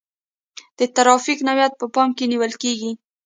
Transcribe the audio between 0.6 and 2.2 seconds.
د ترافیک نوعیت په پام